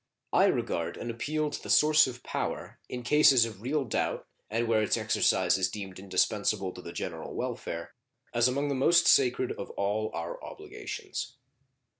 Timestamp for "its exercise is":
4.81-5.69